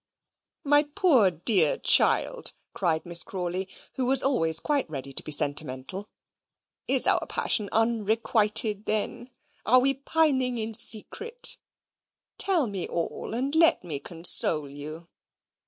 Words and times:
"My 0.63 0.89
poor 0.95 1.29
dear 1.29 1.77
child," 1.77 2.53
cried 2.73 3.05
Miss 3.05 3.21
Crawley, 3.21 3.69
who 3.97 4.07
was 4.07 4.23
always 4.23 4.59
quite 4.59 4.89
ready 4.89 5.13
to 5.13 5.21
be 5.21 5.31
sentimental, 5.31 6.09
"is 6.87 7.05
our 7.05 7.23
passion 7.27 7.69
unrequited, 7.71 8.85
then? 8.87 9.29
Are 9.63 9.77
we 9.77 9.93
pining 9.93 10.57
in 10.57 10.73
secret? 10.73 11.55
Tell 12.39 12.65
me 12.65 12.87
all, 12.87 13.35
and 13.35 13.53
let 13.53 13.83
me 13.83 13.99
console 13.99 14.67
you." 14.67 15.07